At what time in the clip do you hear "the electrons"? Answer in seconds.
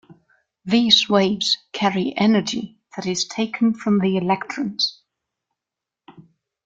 3.99-4.99